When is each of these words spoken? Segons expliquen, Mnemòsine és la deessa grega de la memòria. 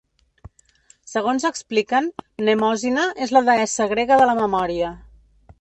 Segons 1.11 1.45
expliquen, 1.49 2.09
Mnemòsine 2.43 3.07
és 3.27 3.37
la 3.39 3.47
deessa 3.53 3.91
grega 3.95 4.21
de 4.23 4.31
la 4.31 4.37
memòria. 4.45 4.95